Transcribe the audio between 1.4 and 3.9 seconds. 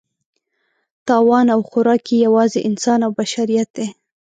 او خوراک یې یوازې انسان او بشریت دی.